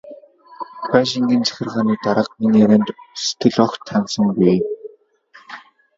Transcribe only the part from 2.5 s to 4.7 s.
ярианд сэтгэл огт ханасангүй.